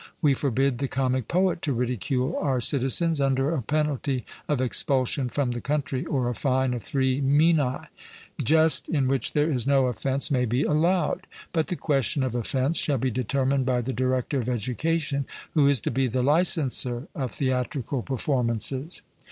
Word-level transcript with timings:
We 0.19 0.33
forbid 0.33 0.79
the 0.79 0.87
comic 0.87 1.27
poet 1.27 1.61
to 1.61 1.73
ridicule 1.73 2.35
our 2.39 2.59
citizens, 2.59 3.21
under 3.21 3.53
a 3.53 3.61
penalty 3.61 4.25
of 4.49 4.59
expulsion 4.59 5.29
from 5.29 5.51
the 5.51 5.61
country 5.61 6.07
or 6.07 6.27
a 6.27 6.33
fine 6.33 6.73
of 6.73 6.81
three 6.81 7.21
minae. 7.21 7.85
Jest 8.43 8.89
in 8.89 9.07
which 9.07 9.33
there 9.33 9.51
is 9.51 9.67
no 9.67 9.85
offence 9.85 10.31
may 10.31 10.45
be 10.45 10.63
allowed; 10.63 11.27
but 11.53 11.67
the 11.67 11.75
question 11.75 12.23
of 12.23 12.33
offence 12.33 12.77
shall 12.77 12.97
be 12.97 13.11
determined 13.11 13.67
by 13.67 13.81
the 13.81 13.93
director 13.93 14.39
of 14.39 14.49
education, 14.49 15.27
who 15.53 15.67
is 15.67 15.79
to 15.81 15.91
be 15.91 16.07
the 16.07 16.23
licenser 16.23 17.07
of 17.13 17.33
theatrical 17.35 18.01
performances. 18.01 19.03